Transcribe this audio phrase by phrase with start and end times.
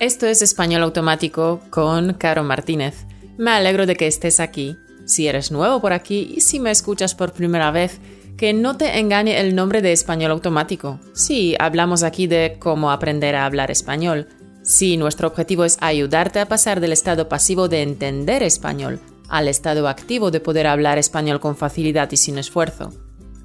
[0.00, 3.06] Esto es Español Automático con Caro Martínez.
[3.38, 4.76] Me alegro de que estés aquí.
[5.06, 8.00] Si eres nuevo por aquí y si me escuchas por primera vez,
[8.36, 10.98] que no te engañe el nombre de Español Automático.
[11.14, 14.26] Sí, hablamos aquí de cómo aprender a hablar español.
[14.64, 19.88] Sí, nuestro objetivo es ayudarte a pasar del estado pasivo de entender español al estado
[19.88, 22.92] activo de poder hablar español con facilidad y sin esfuerzo.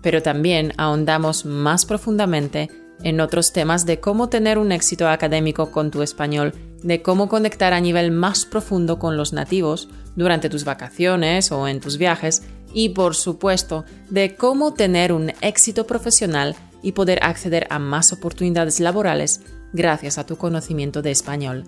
[0.01, 2.69] Pero también ahondamos más profundamente
[3.03, 6.53] en otros temas de cómo tener un éxito académico con tu español,
[6.83, 11.79] de cómo conectar a nivel más profundo con los nativos durante tus vacaciones o en
[11.79, 12.43] tus viajes
[12.73, 18.79] y por supuesto de cómo tener un éxito profesional y poder acceder a más oportunidades
[18.79, 19.41] laborales
[19.73, 21.65] gracias a tu conocimiento de español.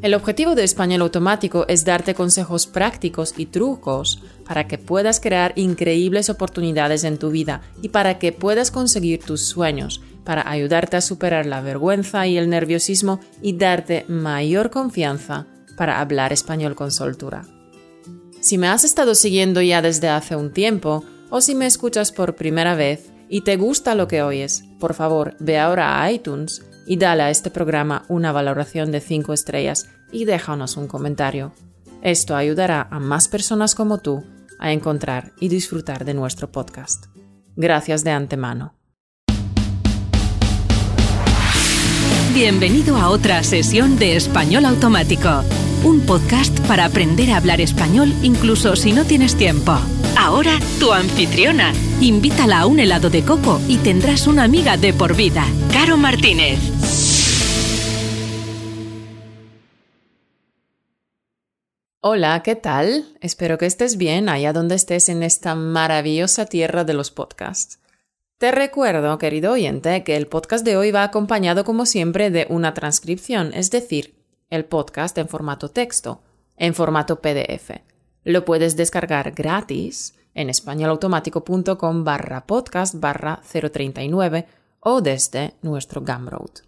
[0.00, 5.52] El objetivo de Español Automático es darte consejos prácticos y trucos para que puedas crear
[5.56, 11.00] increíbles oportunidades en tu vida y para que puedas conseguir tus sueños, para ayudarte a
[11.00, 17.46] superar la vergüenza y el nerviosismo y darte mayor confianza para hablar español con soltura.
[18.42, 22.36] Si me has estado siguiendo ya desde hace un tiempo o si me escuchas por
[22.36, 26.98] primera vez y te gusta lo que oyes, por favor ve ahora a iTunes y
[26.98, 31.54] dale a este programa una valoración de 5 estrellas y déjanos un comentario.
[32.02, 34.26] Esto ayudará a más personas como tú
[34.58, 37.06] a encontrar y disfrutar de nuestro podcast.
[37.56, 38.77] Gracias de antemano.
[42.40, 45.42] Bienvenido a otra sesión de Español Automático,
[45.82, 49.72] un podcast para aprender a hablar español incluso si no tienes tiempo.
[50.16, 51.72] Ahora tu anfitriona.
[52.00, 55.44] Invítala a un helado de coco y tendrás una amiga de por vida.
[55.72, 56.60] Caro Martínez.
[62.00, 63.16] Hola, ¿qué tal?
[63.20, 67.80] Espero que estés bien allá donde estés en esta maravillosa tierra de los podcasts.
[68.38, 72.72] Te recuerdo, querido oyente, que el podcast de hoy va acompañado como siempre de una
[72.72, 74.14] transcripción, es decir,
[74.48, 76.22] el podcast en formato texto,
[76.56, 77.82] en formato PDF.
[78.22, 84.46] Lo puedes descargar gratis en españolautomático.com barra podcast barra 039
[84.78, 86.62] o desde nuestro Gumroad.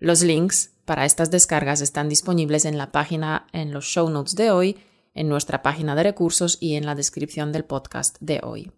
[0.00, 4.50] Los links para estas descargas están disponibles en la página, en los show notes de
[4.50, 4.76] hoy,
[5.14, 8.70] en nuestra página de recursos y en la descripción del podcast de hoy.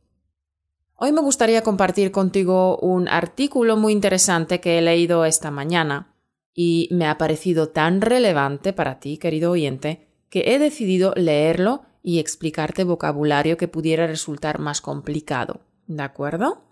[1.04, 6.14] Hoy me gustaría compartir contigo un artículo muy interesante que he leído esta mañana
[6.54, 12.20] y me ha parecido tan relevante para ti, querido oyente, que he decidido leerlo y
[12.20, 15.62] explicarte vocabulario que pudiera resultar más complicado.
[15.88, 16.62] ¿De acuerdo?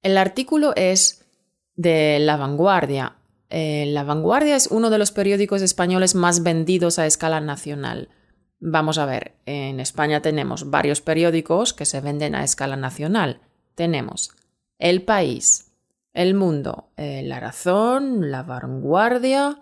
[0.00, 1.26] El artículo es
[1.74, 3.16] de La Vanguardia.
[3.50, 8.10] Eh, la Vanguardia es uno de los periódicos españoles más vendidos a escala nacional.
[8.58, 13.40] Vamos a ver, en España tenemos varios periódicos que se venden a escala nacional.
[13.74, 14.30] Tenemos
[14.78, 15.72] El País,
[16.14, 19.60] El Mundo, eh, La Razón, La Vanguardia,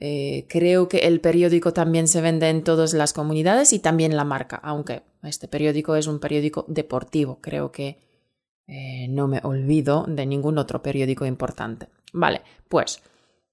[0.00, 4.24] eh, creo que el periódico también se vende en todas las comunidades y también la
[4.24, 7.40] marca, aunque este periódico es un periódico deportivo.
[7.40, 7.98] Creo que
[8.68, 11.88] eh, no me olvido de ningún otro periódico importante.
[12.12, 13.02] Vale, pues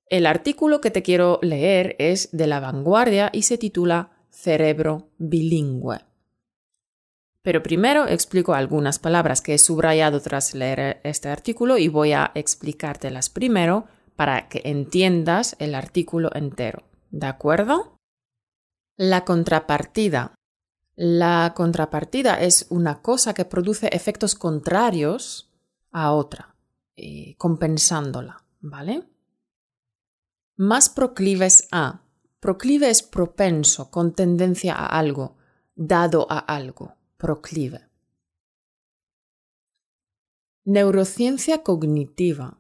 [0.08, 6.00] el artículo que te quiero leer es de la vanguardia y se titula Cerebro bilingüe.
[7.42, 12.32] Pero primero explico algunas palabras que he subrayado tras leer este artículo y voy a
[12.36, 13.86] explicártelas primero
[14.16, 16.84] para que entiendas el artículo entero.
[17.12, 17.98] ¿De acuerdo?
[18.98, 20.36] La contrapartida.
[20.96, 25.52] La contrapartida es una cosa que produce efectos contrarios
[25.92, 26.56] a otra,
[26.96, 29.08] eh, compensándola, ¿vale?
[30.58, 32.05] Más proclives a.
[32.46, 35.36] Proclive es propenso, con tendencia a algo,
[35.74, 37.90] dado a algo, proclive.
[40.64, 42.60] Neurociencia cognitiva.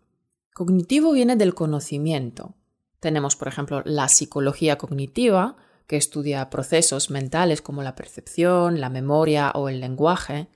[0.55, 2.55] Cognitivo viene del conocimiento.
[2.99, 9.51] Tenemos, por ejemplo, la psicología cognitiva, que estudia procesos mentales como la percepción, la memoria
[9.53, 10.47] o el lenguaje.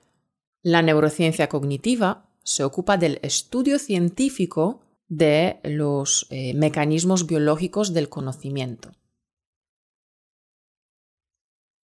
[0.60, 8.90] La neurociencia cognitiva se ocupa del estudio científico de los eh, mecanismos biológicos del conocimiento.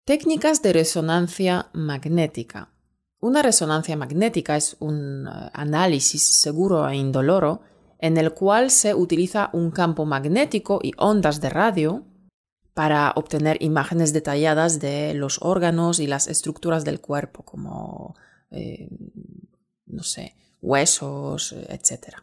[0.06, 2.72] Técnicas de resonancia magnética.
[3.20, 7.62] Una resonancia magnética es un eh, análisis seguro e indoloro
[7.98, 12.06] en el cual se utiliza un campo magnético y ondas de radio
[12.76, 18.16] para obtener imágenes detalladas de los órganos y las estructuras del cuerpo, como,
[18.52, 18.88] eh,
[19.88, 22.18] no sé, huesos, etc.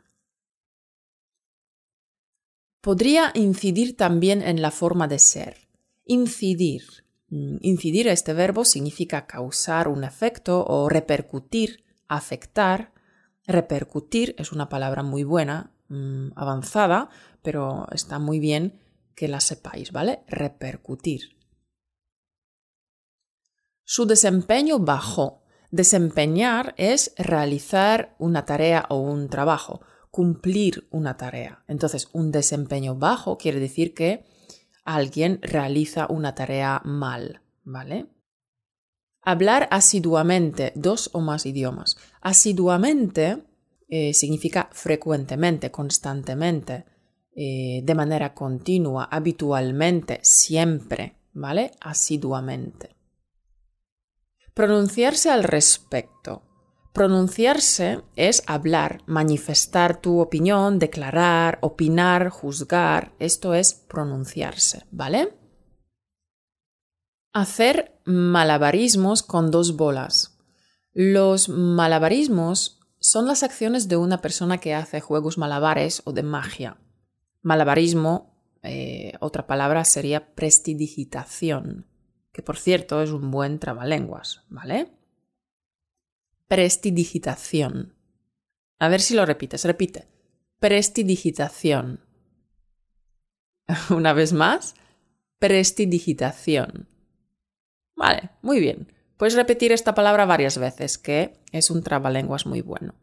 [2.81, 5.57] Podría incidir también en la forma de ser.
[6.05, 7.02] Incidir.
[7.33, 12.93] Mm, incidir este verbo significa causar un efecto o repercutir, afectar
[13.47, 17.11] Repercutir es una palabra muy buena, mm, avanzada,
[17.43, 18.81] pero está muy bien
[19.17, 20.23] que la sepáis, ¿vale?
[20.29, 21.37] Repercutir.
[23.85, 25.43] Su desempeño bajó.
[25.71, 29.81] Desempeñar es realizar una tarea o un trabajo,
[30.11, 31.65] cumplir una tarea.
[31.67, 34.25] Entonces, un desempeño bajo quiere decir que
[34.85, 38.07] alguien realiza una tarea mal, ¿vale?
[39.23, 41.97] Hablar asiduamente dos o más idiomas.
[42.21, 43.45] Asiduamente
[43.89, 46.85] eh, significa frecuentemente, constantemente,
[47.35, 51.73] eh, de manera continua, habitualmente, siempre, ¿vale?
[51.81, 52.97] Asiduamente.
[54.55, 56.43] Pronunciarse al respecto.
[56.93, 63.15] Pronunciarse es hablar, manifestar tu opinión, declarar, opinar, juzgar.
[63.19, 65.35] Esto es pronunciarse, ¿vale?
[67.33, 70.39] Hacer malabarismos con dos bolas.
[70.93, 76.77] Los malabarismos son las acciones de una persona que hace juegos malabares o de magia.
[77.41, 81.87] Malabarismo, eh, otra palabra sería prestidigitación,
[82.33, 84.93] que por cierto es un buen trabalenguas, ¿vale?
[86.49, 87.95] Prestidigitación.
[88.79, 90.09] A ver si lo repites, repite.
[90.59, 92.01] Prestidigitación.
[93.91, 94.75] Una vez más,
[95.39, 96.89] prestidigitación.
[97.97, 98.93] Vale, muy bien.
[99.17, 102.95] Puedes repetir esta palabra varias veces, que es un trabalenguas muy bueno.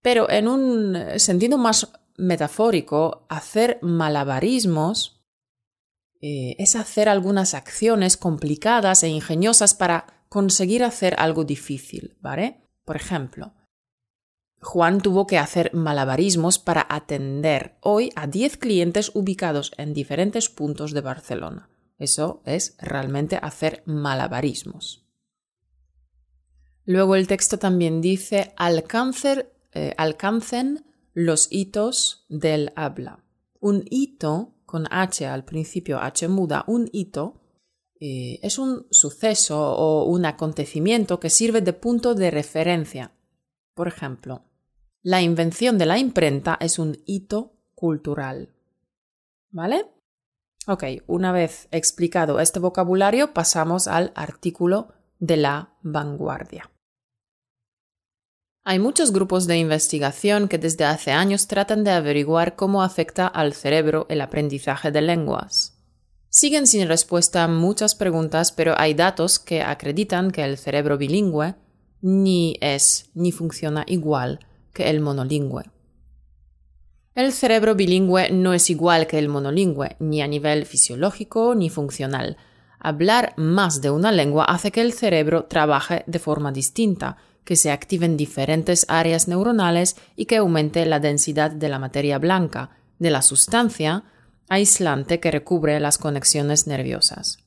[0.00, 5.22] Pero en un sentido más metafórico, hacer malabarismos
[6.20, 12.66] eh, es hacer algunas acciones complicadas e ingeniosas para conseguir hacer algo difícil, ¿vale?
[12.86, 13.52] Por ejemplo,
[14.62, 20.92] Juan tuvo que hacer malabarismos para atender hoy a 10 clientes ubicados en diferentes puntos
[20.92, 21.68] de Barcelona.
[21.98, 25.06] Eso es realmente hacer malabarismos.
[26.86, 33.22] Luego el texto también dice eh, alcancen los hitos del habla.
[33.60, 37.41] Un hito, con H al principio, H muda, un hito
[38.04, 43.12] eh, es un suceso o un acontecimiento que sirve de punto de referencia.
[43.74, 44.42] Por ejemplo,
[45.02, 48.56] la invención de la imprenta es un hito cultural.
[49.50, 49.86] ¿Vale?
[50.66, 54.88] Ok, una vez explicado este vocabulario, pasamos al artículo
[55.20, 56.72] de la vanguardia.
[58.64, 63.54] Hay muchos grupos de investigación que desde hace años tratan de averiguar cómo afecta al
[63.54, 65.81] cerebro el aprendizaje de lenguas.
[66.34, 71.56] Siguen sin respuesta muchas preguntas, pero hay datos que acreditan que el cerebro bilingüe
[72.00, 74.40] ni es ni funciona igual
[74.72, 75.64] que el monolingüe.
[77.14, 82.38] El cerebro bilingüe no es igual que el monolingüe, ni a nivel fisiológico ni funcional.
[82.78, 87.70] Hablar más de una lengua hace que el cerebro trabaje de forma distinta, que se
[87.70, 93.20] activen diferentes áreas neuronales y que aumente la densidad de la materia blanca, de la
[93.20, 94.04] sustancia
[94.52, 97.38] aislante que recubre las conexiones nerviosas.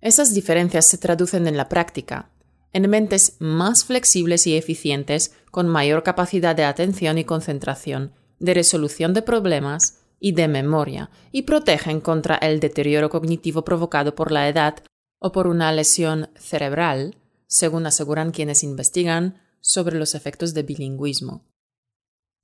[0.00, 2.30] Esas diferencias se traducen en la práctica,
[2.72, 9.14] en mentes más flexibles y eficientes, con mayor capacidad de atención y concentración, de resolución
[9.14, 14.76] de problemas y de memoria, y protegen contra el deterioro cognitivo provocado por la edad
[15.18, 17.16] o por una lesión cerebral,
[17.48, 21.42] según aseguran quienes investigan sobre los efectos de bilingüismo.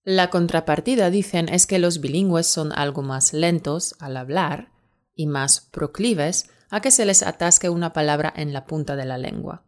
[0.05, 4.73] La contrapartida, dicen, es que los bilingües son algo más lentos al hablar
[5.15, 9.19] y más proclives a que se les atasque una palabra en la punta de la
[9.19, 9.63] lengua.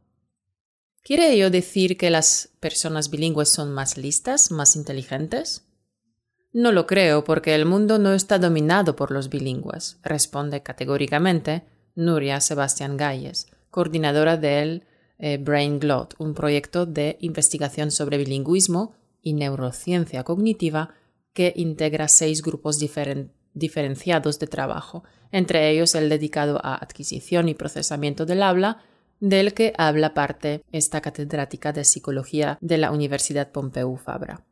[1.02, 5.66] ¿Quiere ello decir que las personas bilingües son más listas, más inteligentes?
[6.52, 12.40] No lo creo porque el mundo no está dominado por los bilingües, responde categóricamente Nuria
[12.40, 14.84] Sebastián Galles, coordinadora del
[15.18, 20.94] eh, Brain Glot, un proyecto de investigación sobre bilingüismo y neurociencia cognitiva
[21.32, 22.78] que integra seis grupos
[23.54, 25.02] diferenciados de trabajo,
[25.32, 28.84] entre ellos el dedicado a adquisición y procesamiento del habla,
[29.18, 34.44] del que habla parte esta catedrática de psicología de la Universidad Pompeu Fabra.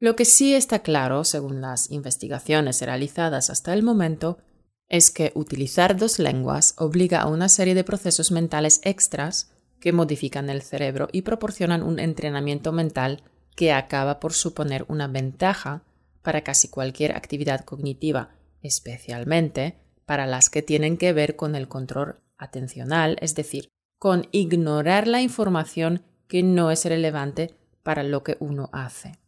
[0.00, 4.38] Lo que sí está claro, según las investigaciones realizadas hasta el momento,
[4.88, 10.50] es que utilizar dos lenguas obliga a una serie de procesos mentales extras que modifican
[10.50, 13.22] el cerebro y proporcionan un entrenamiento mental
[13.58, 15.82] que acaba por suponer una ventaja
[16.22, 18.30] para casi cualquier actividad cognitiva,
[18.62, 25.08] especialmente para las que tienen que ver con el control atencional, es decir, con ignorar
[25.08, 29.18] la información que no es relevante para lo que uno hace.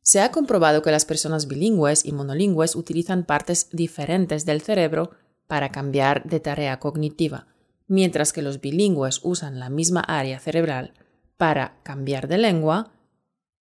[0.00, 5.10] Se ha comprobado que las personas bilingües y monolingües utilizan partes diferentes del cerebro
[5.48, 7.46] para cambiar de tarea cognitiva,
[7.88, 10.94] mientras que los bilingües usan la misma área cerebral
[11.36, 12.92] para cambiar de lengua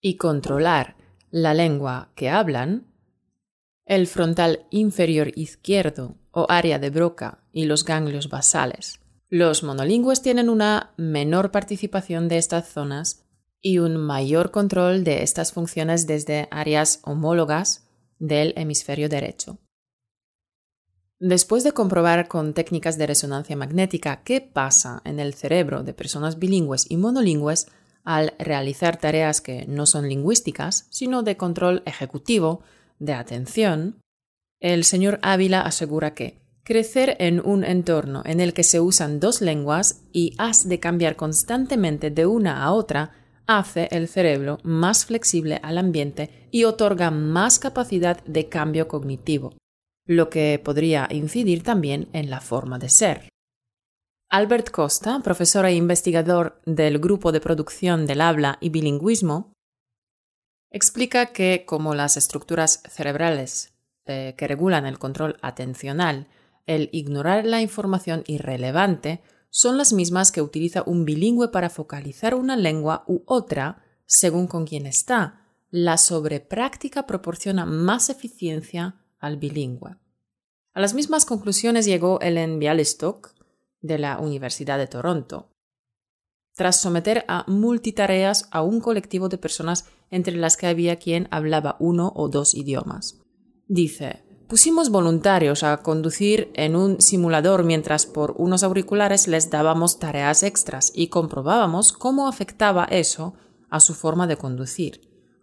[0.02, 0.96] y controlar
[1.30, 2.88] la lengua que hablan,
[3.86, 9.00] el frontal inferior izquierdo o área de Broca y los ganglios basales.
[9.30, 13.26] Los monolingües tienen una menor participación de estas zonas
[13.62, 17.88] y un mayor control de estas funciones desde áreas homólogas
[18.20, 19.58] del hemisferio derecho.
[21.24, 26.40] Después de comprobar con técnicas de resonancia magnética qué pasa en el cerebro de personas
[26.40, 27.68] bilingües y monolingües
[28.04, 32.62] al realizar tareas que no son lingüísticas, sino de control ejecutivo,
[32.98, 34.00] de atención,
[34.60, 39.42] el señor Ávila asegura que crecer en un entorno en el que se usan dos
[39.42, 43.12] lenguas y has de cambiar constantemente de una a otra
[43.46, 49.54] hace el cerebro más flexible al ambiente y otorga más capacidad de cambio cognitivo
[50.12, 53.30] lo que podría incidir también en la forma de ser.
[54.30, 59.54] Albert Costa, profesor e investigador del Grupo de Producción del Habla y Bilingüismo,
[60.70, 63.74] explica que como las estructuras cerebrales
[64.06, 66.28] eh, que regulan el control atencional,
[66.66, 72.56] el ignorar la información irrelevante son las mismas que utiliza un bilingüe para focalizar una
[72.56, 75.46] lengua u otra según con quién está.
[75.70, 80.01] La sobrepráctica proporciona más eficiencia al bilingüe.
[80.74, 83.34] A las mismas conclusiones llegó Ellen Bialystok
[83.82, 85.50] de la Universidad de Toronto,
[86.56, 91.76] tras someter a multitareas a un colectivo de personas entre las que había quien hablaba
[91.80, 93.20] uno o dos idiomas.
[93.68, 100.44] Dice, pusimos voluntarios a conducir en un simulador mientras por unos auriculares les dábamos tareas
[100.44, 103.34] extras y comprobábamos cómo afectaba eso
[103.70, 105.02] a su forma de conducir.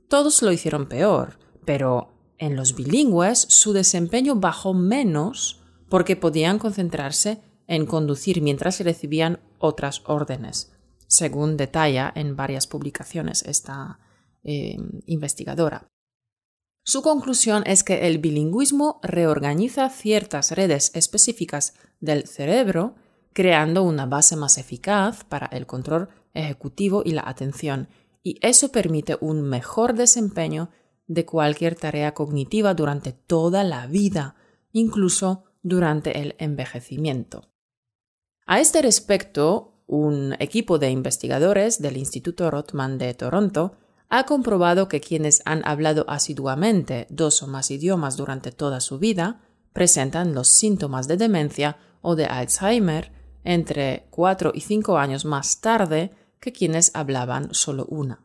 [0.08, 7.40] Todos lo hicieron peor, pero en los bilingües su desempeño bajó menos porque podían concentrarse
[7.66, 10.72] en conducir mientras recibían otras órdenes,
[11.06, 13.98] según detalla en varias publicaciones esta
[14.42, 14.76] eh,
[15.06, 15.88] investigadora.
[16.84, 22.94] Su conclusión es que el bilingüismo reorganiza ciertas redes específicas del cerebro,
[23.34, 27.88] creando una base más eficaz para el control ejecutivo y la atención,
[28.22, 30.70] y eso permite un mejor desempeño
[31.08, 34.36] de cualquier tarea cognitiva durante toda la vida,
[34.72, 37.48] incluso durante el envejecimiento.
[38.46, 43.72] A este respecto, un equipo de investigadores del Instituto Rotman de Toronto
[44.10, 49.40] ha comprobado que quienes han hablado asiduamente dos o más idiomas durante toda su vida
[49.72, 53.12] presentan los síntomas de demencia o de Alzheimer
[53.44, 58.24] entre 4 y 5 años más tarde que quienes hablaban solo una.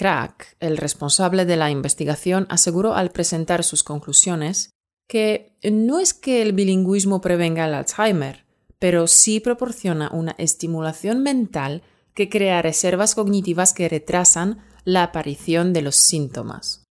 [0.00, 4.70] Crack, el responsable de la investigación, aseguró al presentar sus conclusiones
[5.06, 8.46] que no es que el bilingüismo prevenga el Alzheimer,
[8.78, 11.82] pero sí proporciona una estimulación mental
[12.14, 16.86] que crea reservas cognitivas que retrasan la aparición de los síntomas.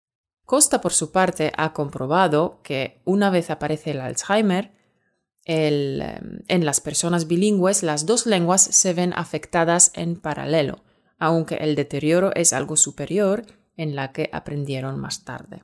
[0.43, 4.71] Costa, por su parte, ha comprobado que una vez aparece el Alzheimer,
[5.45, 10.81] em, en las personas bilingües las dos lenguas se ven afectadas en paralelo,
[11.17, 13.45] aunque el deterioro es algo superior
[13.77, 15.63] en la que aprendieron más tarde.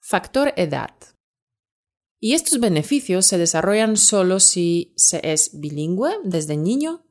[0.00, 0.94] Factor edad.
[2.20, 7.04] Y estos beneficios se desarrollan solo si se es bilingüe desde niño.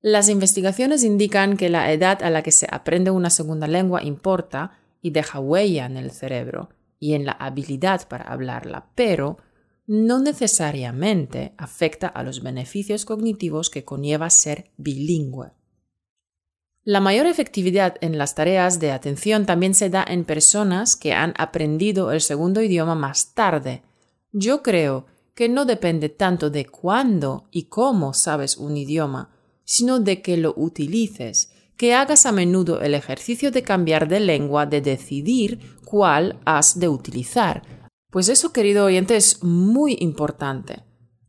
[0.00, 4.78] Las investigaciones indican que la edad a la que se aprende una segunda lengua importa
[5.02, 6.70] y deja huella en el cerebro
[7.00, 9.38] y en la habilidad para hablarla, pero
[9.86, 15.57] no necesariamente afecta a los beneficios cognitivos que conlleva ser bilingüe.
[16.88, 21.34] La mayor efectividad en las tareas de atención también se da en personas que han
[21.36, 23.82] aprendido el segundo idioma más tarde.
[24.32, 25.04] Yo creo
[25.34, 29.28] que no depende tanto de cuándo y cómo sabes un idioma,
[29.64, 34.64] sino de que lo utilices, que hagas a menudo el ejercicio de cambiar de lengua,
[34.64, 37.64] de decidir cuál has de utilizar.
[38.10, 40.84] Pues eso, querido oyente, es muy importante,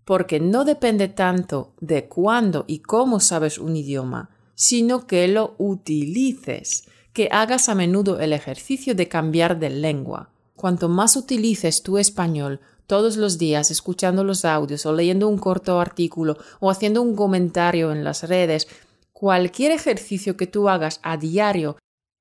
[0.06, 6.84] porque no depende tanto de cuándo y cómo sabes un idioma, sino que lo utilices,
[7.14, 10.32] que hagas a menudo el ejercicio de cambiar de lengua.
[10.54, 15.80] Cuanto más utilices tu español todos los días escuchando los audios o leyendo un corto
[15.80, 18.68] artículo o haciendo un comentario en las redes,
[19.14, 21.78] cualquier ejercicio que tú hagas a diario,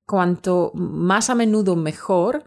[0.07, 2.45] cuanto más a menudo mejor,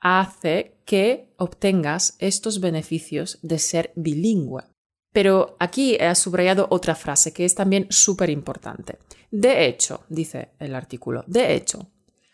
[0.00, 4.64] hace que obtengas estos beneficios de ser bilingüe.
[5.14, 8.98] Pero aquí he subrayado otra frase que es también súper importante.
[9.30, 11.86] De hecho, dice el artículo, de hecho,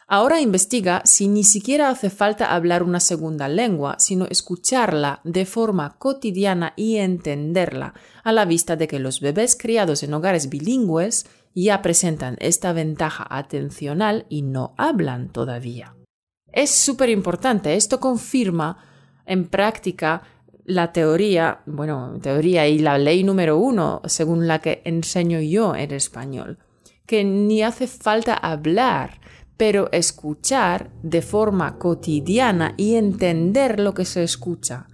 [0.07, 5.99] ahora investiga si ni siquiera hace falta hablar una segunda lengua, sino escucharla de forma
[5.99, 7.93] cotidiana y entenderla,
[8.25, 13.27] a la vista de que los bebés criados en hogares bilingües ya presentan esta ventaja
[13.29, 15.95] atencional y no hablan todavía.
[16.51, 17.77] Es súper importante.
[17.77, 18.79] Esto confirma
[19.27, 20.23] en práctica
[20.65, 25.93] la teoría, bueno, teoría y la ley número uno, según la que enseño yo en
[25.93, 26.59] español,
[27.07, 29.21] que ni hace falta hablar,
[29.57, 34.87] pero escuchar de forma cotidiana y entender lo que se escucha.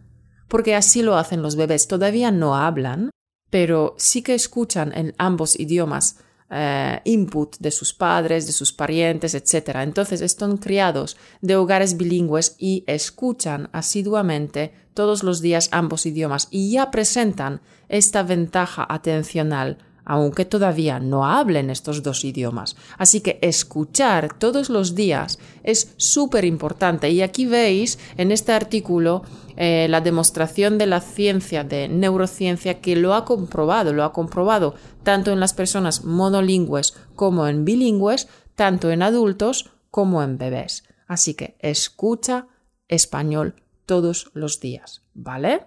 [0.49, 1.89] Porque así lo hacen los bebés.
[1.89, 3.11] Todavía no hablan,
[3.51, 6.19] pero sí que escuchan en ambos idiomas
[6.51, 9.79] eh, input de sus padres, de sus parientes, etc.
[9.83, 16.73] Entonces están criados de hogares bilingües y escuchan asiduamente todos los días ambos idiomas y
[16.73, 22.77] ya presentan esta ventaja atencional aunque todavía no hablen estos dos idiomas.
[22.97, 27.11] Así que escuchar todos los días es súper importante.
[27.11, 29.25] Y aquí veis en este artículo
[29.57, 34.75] eh, la demostración de la ciencia de neurociencia que lo ha comprobado, lo ha comprobado
[35.03, 40.85] tanto en las personas monolingües como en bilingües, tanto en adultos como en bebés.
[41.09, 42.47] Así que escucha
[42.87, 45.67] español todos los días, ¿vale?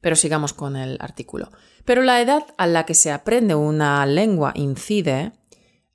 [0.00, 1.50] Pero sigamos con el artículo.
[1.88, 5.32] Pero la edad a la que se aprende una lengua incide,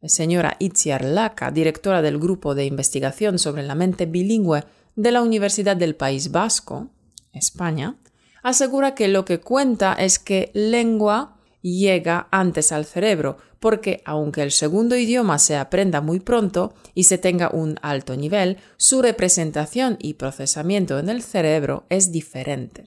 [0.01, 4.63] señora Itziar Laka, directora del Grupo de Investigación sobre la Mente Bilingüe
[4.95, 6.89] de la Universidad del País Vasco,
[7.31, 7.95] España,
[8.41, 14.50] asegura que lo que cuenta es que lengua llega antes al cerebro, porque aunque el
[14.50, 20.15] segundo idioma se aprenda muy pronto y se tenga un alto nivel, su representación y
[20.15, 22.85] procesamiento en el cerebro es diferente.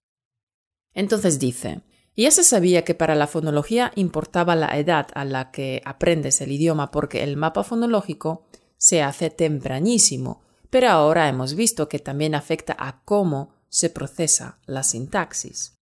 [0.92, 1.82] Entonces dice,
[2.22, 6.52] ya se sabía que para la fonología importaba la edad a la que aprendes el
[6.52, 8.46] idioma porque el mapa fonológico
[8.78, 14.82] se hace tempranísimo, pero ahora hemos visto que también afecta a cómo se procesa la
[14.82, 15.74] sintaxis.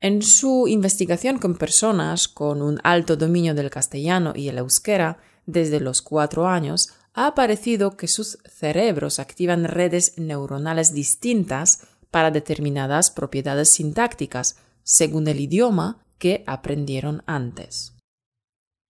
[0.00, 5.80] En su investigación con personas con un alto dominio del castellano y el euskera desde
[5.80, 11.80] los cuatro años, ha aparecido que sus cerebros activan redes neuronales distintas
[12.10, 14.56] para determinadas propiedades sintácticas,
[14.88, 17.94] según el idioma que aprendieron antes.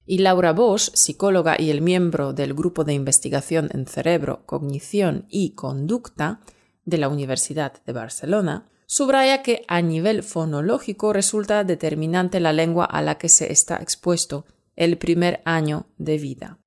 [0.06, 5.56] Y Laura Bosch, psicóloga y el miembro del Grupo de Investigación en Cerebro, Cognición y
[5.56, 6.40] Conducta
[6.84, 13.02] de la Universidad de Barcelona, subraya que a nivel fonológico resulta determinante la lengua a
[13.02, 16.60] la que se está expuesto el primer año de vida.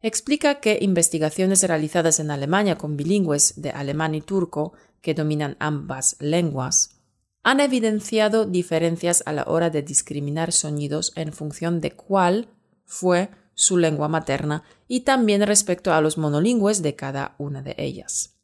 [0.00, 4.72] Explica que investigaciones realizadas en Alemania con bilingües de alemán y turco
[5.02, 6.99] que dominan ambas lenguas,
[7.42, 12.48] han evidenciado diferencias a la hora de discriminar sonidos en función de cuál
[12.84, 18.38] fue su lengua materna y también respecto a los monolingües de cada una de ellas.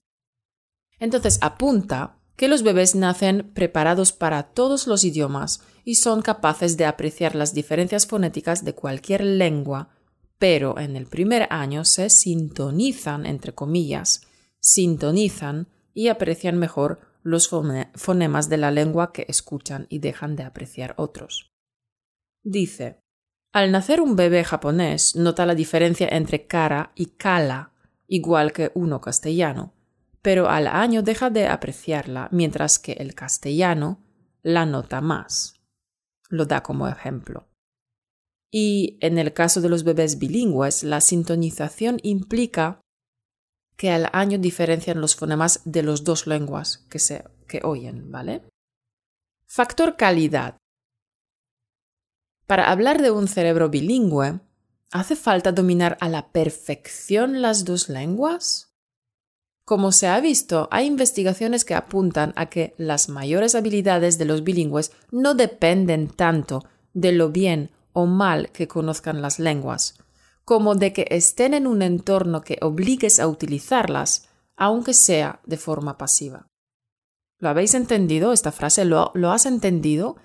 [0.99, 6.85] Entonces apunta que los bebés nacen preparados para todos los idiomas y son capaces de
[6.85, 9.89] apreciar las diferencias fonéticas de cualquier lengua,
[10.39, 14.23] pero en el primer año se sintonizan, entre comillas,
[14.61, 20.95] sintonizan y aprecian mejor los fonemas de la lengua que escuchan y dejan de apreciar
[20.97, 21.53] otros.
[22.45, 23.01] Dice,
[23.53, 27.73] al nacer un bebé japonés nota la diferencia entre cara y kala,
[28.07, 29.75] igual que uno castellano,
[30.23, 34.05] pero al año deja de apreciarla, mientras que el castellano
[34.43, 35.61] la nota más.
[36.29, 37.49] Lo da como ejemplo.
[38.53, 42.81] Y en el caso de los bebés bilingües, la sintonización implica
[43.77, 48.43] que al año diferencian los fonemas de las dos lenguas que se que oyen, ¿vale?
[49.47, 50.57] Factor calidad.
[52.47, 54.41] Para hablar de un cerebro bilingüe,
[54.91, 58.73] ¿hace falta dominar a la perfección las dos lenguas?
[59.65, 64.45] Como se ha visto, hay investigaciones que apuntan a que las mayores habilidades de los
[64.45, 69.99] bilingües no dependen tanto de lo bien o mal que conozcan las lenguas,
[70.47, 75.99] como de que estén en un entorno que obligues a utilizarlas, aunque sea de forma
[75.99, 76.47] pasiva.
[77.39, 78.33] ¿Lo habéis entendido?
[78.33, 80.17] Esta frase, ¿lo, ¿lo has entendido?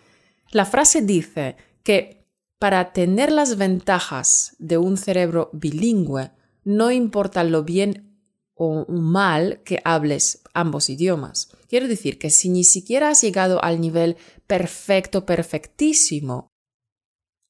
[0.52, 2.28] La frase dice que
[2.60, 6.32] para tener las ventajas de un cerebro bilingüe,
[6.64, 8.16] no importa lo bien
[8.54, 11.50] o mal que hables ambos idiomas.
[11.68, 16.51] Quiero decir que si ni siquiera has llegado al nivel perfecto, perfectísimo,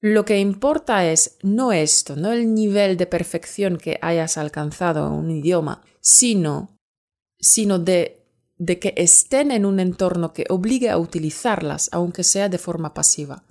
[0.02, 5.14] lo que importa es no esto, no el nivel de perfección que hayas alcanzado en
[5.14, 6.76] un idioma, sino,
[7.40, 8.26] sino de,
[8.58, 13.44] de que estén en un entorno que obligue a utilizarlas, aunque sea de forma pasiva.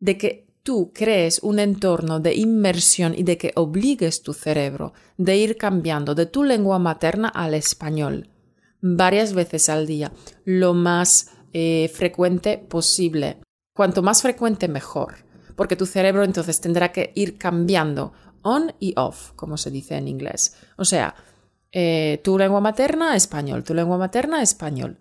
[0.00, 5.36] De que tú crees un entorno de inmersión y de que obligues tu cerebro de
[5.36, 8.28] ir cambiando de tu lengua materna al español
[8.86, 10.12] varias veces al día,
[10.44, 13.38] lo más eh, frecuente posible.
[13.74, 15.23] Cuanto más frecuente, mejor
[15.56, 18.12] porque tu cerebro entonces tendrá que ir cambiando
[18.42, 20.56] on y off, como se dice en inglés.
[20.76, 21.14] O sea,
[21.72, 24.98] eh, tu lengua materna, español, tu lengua materna, español.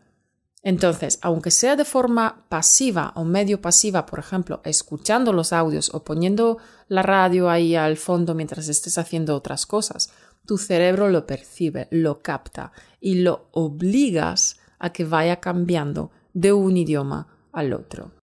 [0.63, 6.06] Entonces, aunque sea de forma pasiva o medio pasiva, por ejemplo, escuchando los audios o
[6.06, 10.10] poniendo la radio ahí al fondo mientras estés haciendo otras cosas,
[10.46, 16.78] tu cerebro lo percibe, lo capta y lo obligas a que vaya cambiando de un
[16.78, 18.13] idioma al otro.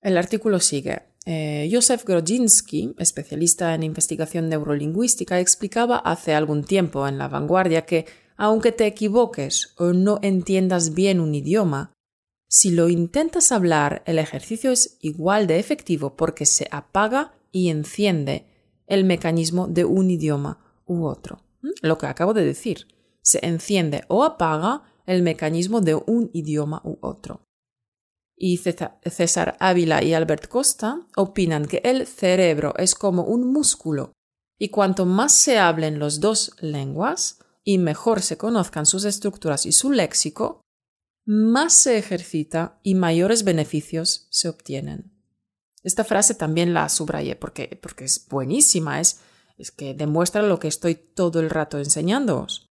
[0.00, 1.09] El artículo sigue.
[1.32, 8.06] Eh, Josef Grodzinski, especialista en investigación neurolingüística, explicaba hace algún tiempo en La Vanguardia que,
[8.36, 11.92] aunque te equivoques o no entiendas bien un idioma,
[12.48, 18.46] si lo intentas hablar, el ejercicio es igual de efectivo porque se apaga y enciende
[18.88, 21.44] el mecanismo de un idioma u otro.
[21.80, 22.88] Lo que acabo de decir.
[23.22, 27.46] Se enciende o apaga el mecanismo de un idioma u otro
[28.42, 34.12] y César Ávila y Albert Costa opinan que el cerebro es como un músculo
[34.58, 39.72] y cuanto más se hablen los dos lenguas y mejor se conozcan sus estructuras y
[39.72, 40.62] su léxico,
[41.26, 45.12] más se ejercita y mayores beneficios se obtienen.
[45.82, 49.20] Esta frase también la subrayé porque, porque es buenísima, es,
[49.58, 52.70] es que demuestra lo que estoy todo el rato enseñándoos.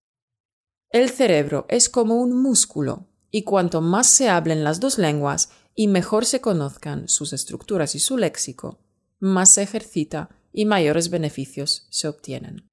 [0.89, 5.87] El cerebro es como un músculo y cuanto más se hablen las dos lenguas y
[5.87, 8.81] mejor se conozcan sus estructuras y su léxico,
[9.17, 12.67] más se ejercita y mayores beneficios se obtienen.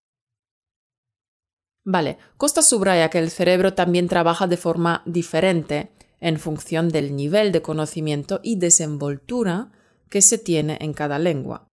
[1.84, 7.52] Vale, Costa subraya que el cerebro también trabaja de forma diferente en función del nivel
[7.52, 9.70] de conocimiento y desenvoltura
[10.10, 11.68] que se tiene en cada lengua.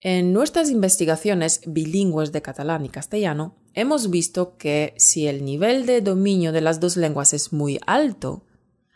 [0.00, 6.00] En nuestras investigaciones bilingües de catalán y castellano, hemos visto que si el nivel de
[6.00, 8.46] dominio de las dos lenguas es muy alto,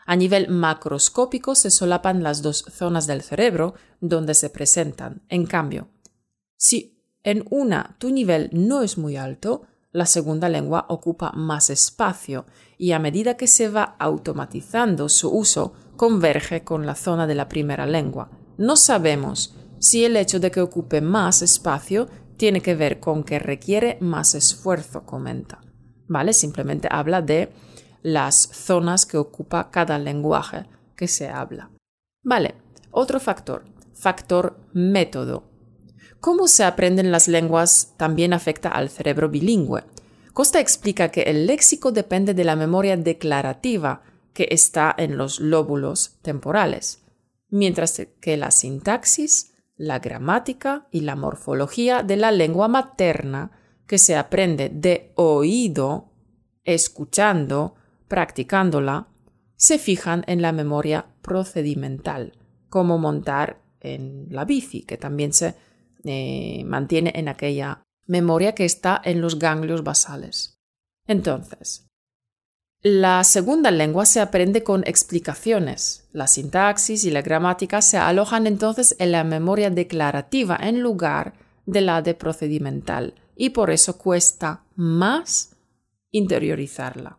[0.05, 5.23] a nivel macroscópico se solapan las dos zonas del cerebro donde se presentan.
[5.29, 5.89] En cambio,
[6.57, 12.45] si en una tu nivel no es muy alto, la segunda lengua ocupa más espacio
[12.77, 17.47] y a medida que se va automatizando su uso, converge con la zona de la
[17.47, 18.29] primera lengua.
[18.57, 23.39] No sabemos si el hecho de que ocupe más espacio tiene que ver con que
[23.39, 25.61] requiere más esfuerzo, comenta.
[26.07, 26.33] ¿Vale?
[26.33, 27.51] Simplemente habla de
[28.05, 31.71] las zonas que ocupa cada lenguaje que se habla.
[32.21, 32.53] Vale,
[32.91, 33.65] otro factor,
[33.95, 35.49] factor método.
[36.19, 39.85] Cómo se aprenden las lenguas también afecta al cerebro bilingüe.
[40.33, 46.19] Costa explica que el léxico depende de la memoria declarativa que está en los lóbulos
[46.21, 47.01] temporales,
[47.49, 53.51] mientras que la sintaxis la gramática y la morfología de la lengua materna
[53.87, 56.11] que se aprende de oído,
[56.63, 57.75] escuchando,
[58.07, 59.07] practicándola,
[59.55, 62.33] se fijan en la memoria procedimental,
[62.69, 65.55] como montar en la bici, que también se
[66.03, 70.59] eh, mantiene en aquella memoria que está en los ganglios basales.
[71.07, 71.87] Entonces,
[72.81, 76.07] la segunda lengua se aprende con explicaciones.
[76.11, 81.33] La sintaxis y la gramática se alojan entonces en la memoria declarativa en lugar
[81.65, 85.55] de la de procedimental y por eso cuesta más
[86.11, 87.17] interiorizarla.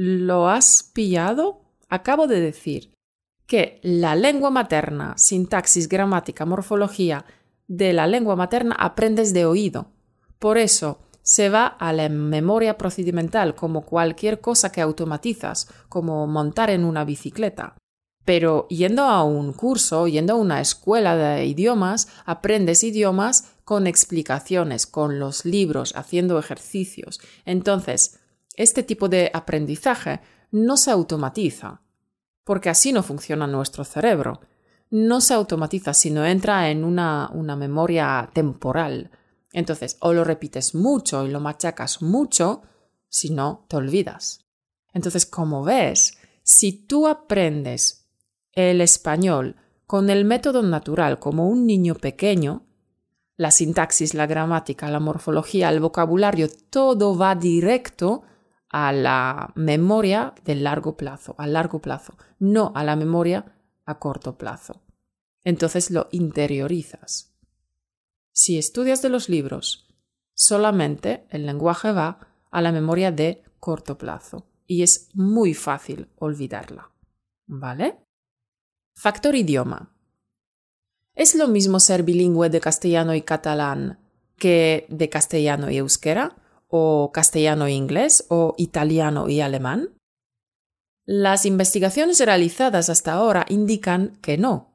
[0.00, 1.62] ¿Lo has pillado?
[1.88, 2.94] Acabo de decir
[3.48, 7.24] que la lengua materna, sintaxis, gramática, morfología
[7.66, 9.90] de la lengua materna aprendes de oído.
[10.38, 16.70] Por eso, se va a la memoria procedimental como cualquier cosa que automatizas, como montar
[16.70, 17.74] en una bicicleta.
[18.24, 24.86] Pero yendo a un curso, yendo a una escuela de idiomas, aprendes idiomas con explicaciones,
[24.86, 27.20] con los libros, haciendo ejercicios.
[27.44, 28.20] Entonces,
[28.58, 31.80] este tipo de aprendizaje no se automatiza,
[32.44, 34.40] porque así no funciona nuestro cerebro.
[34.90, 39.10] No se automatiza, sino entra en una, una memoria temporal,
[39.52, 42.62] entonces, o lo repites mucho y lo machacas mucho,
[43.08, 44.44] si no, te olvidas.
[44.92, 48.08] Entonces, como ves, si tú aprendes
[48.52, 52.66] el español con el método natural como un niño pequeño,
[53.36, 58.24] la sintaxis, la gramática, la morfología, el vocabulario, todo va directo
[58.70, 63.54] a la memoria de largo plazo, a largo plazo, no a la memoria
[63.84, 64.82] a corto plazo.
[65.44, 67.34] Entonces lo interiorizas.
[68.32, 69.88] Si estudias de los libros,
[70.34, 76.92] solamente el lenguaje va a la memoria de corto plazo y es muy fácil olvidarla.
[77.46, 77.98] ¿Vale?
[78.94, 79.94] Factor idioma.
[81.14, 83.98] ¿Es lo mismo ser bilingüe de castellano y catalán
[84.36, 86.36] que de castellano y euskera?
[86.68, 88.26] ¿O castellano e inglés?
[88.28, 89.90] ¿O italiano y alemán?
[91.04, 94.68] Las investigaciones realizadas hasta ahora indican que no,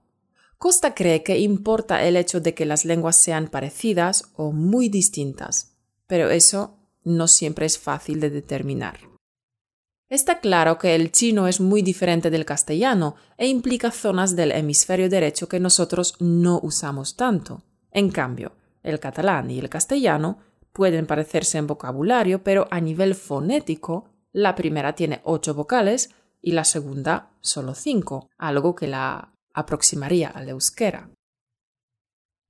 [0.64, 5.76] Costa cree que importa el hecho de que las lenguas sean parecidas o muy distintas,
[6.08, 9.02] pero eso no siempre es fácil de determinar.
[10.08, 15.10] Está claro que el chino es muy diferente del castellano e implica zonas del hemisferio
[15.10, 17.66] derecho que nosotros no usamos tanto.
[17.92, 18.54] En cambio,
[18.84, 20.38] el catalán y el castellano
[20.74, 26.10] pueden parecerse en vocabulario, pero a nivel fonético, la primera tiene ocho vocales
[26.42, 31.10] y la segunda solo cinco, algo que la aproximaría al euskera.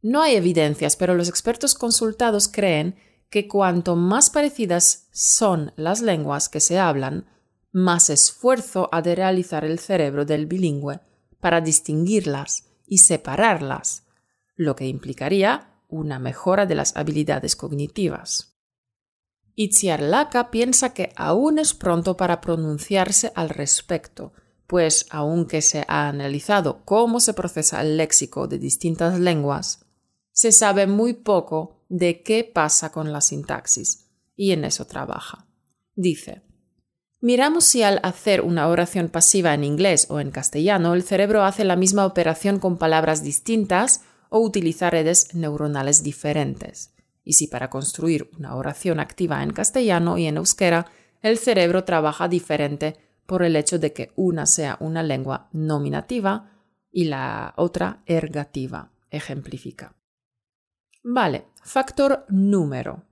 [0.01, 2.95] No hay evidencias, pero los expertos consultados creen
[3.29, 7.25] que cuanto más parecidas son las lenguas que se hablan,
[7.71, 10.99] más esfuerzo ha de realizar el cerebro del bilingüe
[11.39, 14.03] para distinguirlas y separarlas,
[14.55, 18.57] lo que implicaría una mejora de las habilidades cognitivas.
[19.55, 24.33] Itziar Laka piensa que aún es pronto para pronunciarse al respecto,
[24.65, 29.85] pues aunque se ha analizado cómo se procesa el léxico de distintas lenguas,
[30.31, 35.45] se sabe muy poco de qué pasa con la sintaxis, y en eso trabaja.
[35.93, 36.41] Dice,
[37.21, 41.63] Miramos si al hacer una oración pasiva en inglés o en castellano el cerebro hace
[41.63, 44.01] la misma operación con palabras distintas
[44.33, 46.91] o utiliza redes neuronales diferentes.
[47.23, 50.87] Y si para construir una oración activa en castellano y en euskera
[51.21, 56.49] el cerebro trabaja diferente por el hecho de que una sea una lengua nominativa
[56.91, 58.91] y la otra ergativa.
[59.11, 59.95] Ejemplifica.
[61.03, 63.03] Vale, factor número.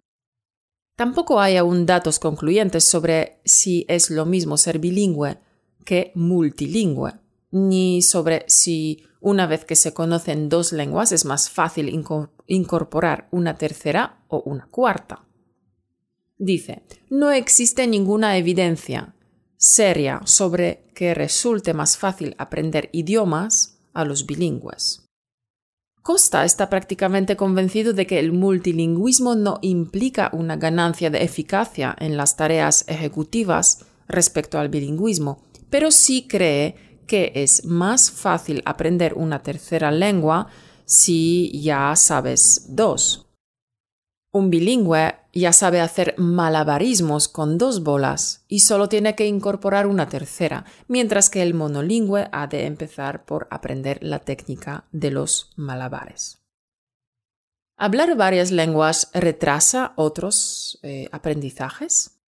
[0.96, 5.38] Tampoco hay aún datos concluyentes sobre si es lo mismo ser bilingüe
[5.86, 7.14] que multilingüe,
[7.52, 12.04] ni sobre si una vez que se conocen dos lenguas es más fácil
[12.48, 15.26] incorporar una tercera o una cuarta.
[16.38, 19.14] Dice, no existe ninguna evidencia
[19.58, 25.06] seria sobre que resulte más fácil aprender idiomas a los bilingües.
[26.02, 32.18] Costa está prácticamente convencido de que el multilingüismo no implica una ganancia de eficacia en
[32.18, 39.44] las tareas ejecutivas respecto al bilingüismo, pero sí cree que es más fácil aprender una
[39.44, 40.48] tercera lengua
[40.86, 43.28] si ya sabes dos.
[44.32, 50.08] Un bilingüe ya sabe hacer malabarismos con dos bolas y solo tiene que incorporar una
[50.08, 56.42] tercera, mientras que el monolingüe ha de empezar por aprender la técnica de los malabares.
[57.76, 62.22] ¿Hablar varias lenguas retrasa otros eh, aprendizajes?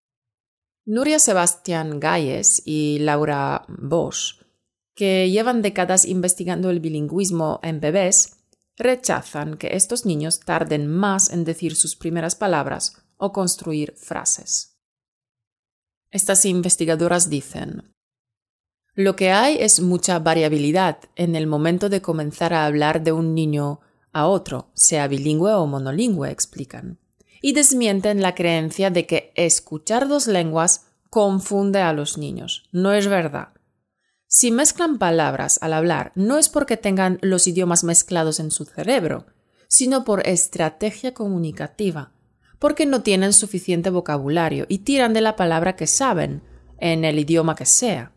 [0.84, 4.43] Nuria Sebastián Galles y Laura Bosch,
[4.96, 8.38] que llevan décadas investigando el bilingüismo en bebés,
[8.78, 14.78] rechazan que estos niños tarden más en decir sus primeras palabras o construir frases.
[16.12, 17.94] Estas investigadoras dicen,
[18.96, 23.34] lo que hay es mucha variabilidad en el momento de comenzar a hablar de un
[23.34, 23.80] niño
[24.12, 27.00] a otro, sea bilingüe o monolingüe, explican,
[27.42, 32.70] y desmienten la creencia de que escuchar dos lenguas confunde a los niños.
[32.72, 33.53] No es verdad.
[34.36, 39.28] Si mezclan palabras al hablar, no es porque tengan los idiomas mezclados en su cerebro,
[39.68, 42.14] sino por estrategia comunicativa,
[42.58, 46.42] porque no tienen suficiente vocabulario y tiran de la palabra que saben,
[46.80, 48.12] en el idioma que sea.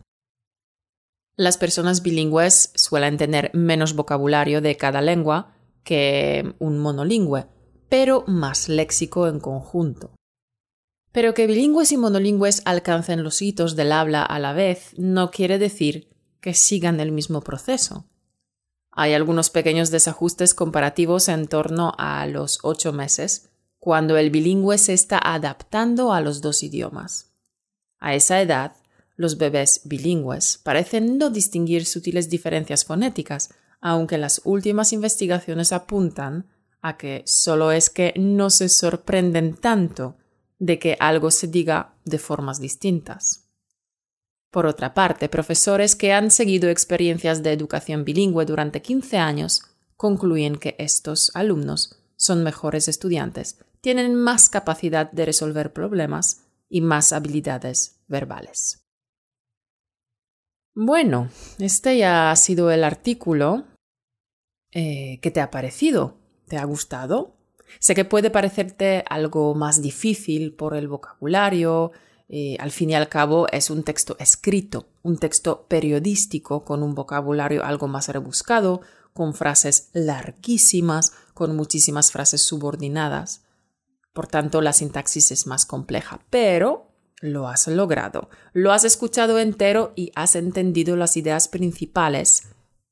[1.37, 7.46] Las personas bilingües suelen tener menos vocabulario de cada lengua que un monolingüe,
[7.90, 10.15] pero más léxico en conjunto.
[11.16, 15.59] Pero que bilingües y monolingües alcancen los hitos del habla a la vez no quiere
[15.59, 16.11] decir
[16.42, 18.05] que sigan el mismo proceso.
[18.90, 23.48] Hay algunos pequeños desajustes comparativos en torno a los ocho meses,
[23.79, 27.33] cuando el bilingüe se está adaptando a los dos idiomas.
[27.98, 28.76] A esa edad,
[29.16, 36.50] los bebés bilingües parecen no distinguir sutiles diferencias fonéticas, aunque las últimas investigaciones apuntan
[36.83, 40.16] a que solo es que no se sorprenden tanto
[40.59, 43.49] de que algo se diga de formas distintas.
[44.51, 49.62] Por otra parte, profesores que han seguido experiencias de educación bilingüe durante 15 años
[49.97, 57.12] concluyen que estos alumnos son mejores estudiantes, tienen más capacidad de resolver problemas y más
[57.12, 58.83] habilidades verbales.
[60.75, 63.64] Bueno, este ya ha sido el artículo.
[64.73, 66.19] Eh, ¿Qué te ha parecido?
[66.49, 67.36] ¿Te ha gustado?
[67.79, 71.92] Sé que puede parecerte algo más difícil por el vocabulario,
[72.29, 76.94] eh, al fin y al cabo es un texto escrito, un texto periodístico con un
[76.94, 78.81] vocabulario algo más rebuscado,
[79.12, 83.44] con frases larguísimas, con muchísimas frases subordinadas.
[84.12, 89.92] Por tanto, la sintaxis es más compleja, pero lo has logrado, lo has escuchado entero
[89.96, 92.42] y has entendido las ideas principales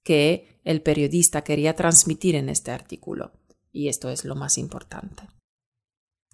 [0.02, 3.32] que el periodista quería transmitir en este artículo.
[3.74, 5.28] Y esto es lo más importante.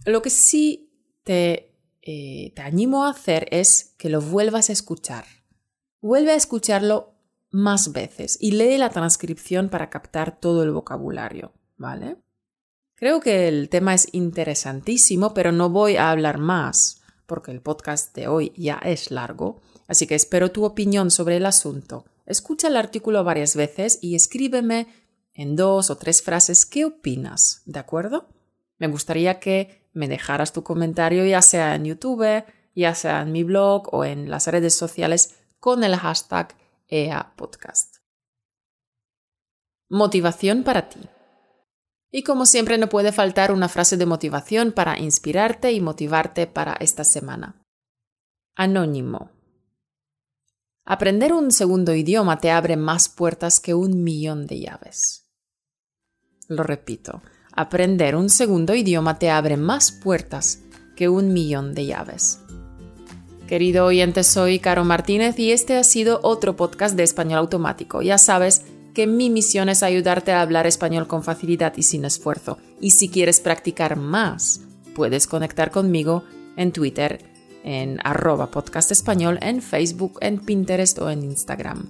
[0.05, 0.93] Lo que sí
[1.25, 5.25] te, eh, te animo a hacer es que lo vuelvas a escuchar.
[6.03, 7.15] Vuelve a escucharlo
[7.51, 12.19] más veces y lee la transcripción para captar todo el vocabulario, ¿vale?
[12.95, 18.15] Creo que el tema es interesantísimo, pero no voy a hablar más, porque el podcast
[18.15, 22.05] de hoy ya es largo, así que espero tu opinión sobre el asunto.
[22.27, 24.89] Escucha el artículo varias veces y escríbeme
[25.35, 28.29] en dos o tres frases qué opinas, ¿de acuerdo?
[28.79, 33.45] Me gustaría que me dejaras tu comentario ya sea en YouTube, ya sea en mi
[33.45, 36.55] blog o en las redes sociales con el hashtag
[36.89, 37.97] EA Podcast.
[39.89, 41.01] Motivación para ti.
[42.13, 46.75] Y como siempre no puede faltar una frase de motivación para inspirarte y motivarte para
[46.75, 47.63] esta semana.
[48.57, 49.31] Anónimo.
[50.85, 55.27] Aprender un segundo idioma te abre más puertas que un millón de llaves.
[56.49, 60.63] Lo repito, aprender un segundo idioma te abre más puertas
[60.97, 62.41] que un millón de llaves.
[63.47, 68.03] Querido oyente, soy Caro Martínez y este ha sido otro podcast de Español Automático.
[68.03, 68.63] Ya sabes
[68.95, 72.59] que mi misión es ayudarte a hablar español con facilidad y sin esfuerzo.
[72.81, 74.63] Y si quieres practicar más,
[74.95, 76.25] puedes conectar conmigo
[76.57, 77.30] en Twitter,
[77.65, 81.87] en arroba podcast español, en Facebook, en Pinterest o en Instagram.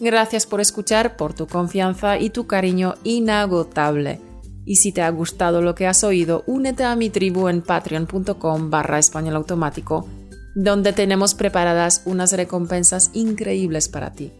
[0.00, 4.20] Gracias por escuchar, por tu confianza y tu cariño inagotable.
[4.66, 8.70] Y si te ha gustado lo que has oído, únete a mi tribu en patreon.com
[8.70, 10.06] barra español automático
[10.54, 14.32] donde tenemos preparadas unas recompensas increíbles para ti.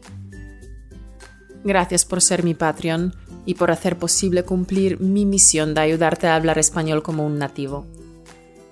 [1.64, 3.14] Gracias por ser mi Patreon
[3.46, 7.87] y por hacer posible cumplir mi misión de ayudarte a hablar español como un nativo.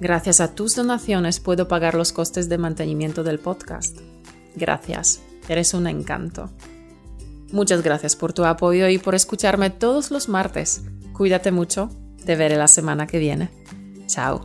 [0.03, 4.01] Gracias a tus donaciones puedo pagar los costes de mantenimiento del podcast.
[4.57, 6.51] Gracias, eres un encanto.
[7.53, 10.83] Muchas gracias por tu apoyo y por escucharme todos los martes.
[11.13, 11.89] Cuídate mucho,
[12.27, 13.49] te veré la semana que viene.
[14.09, 14.45] Chao.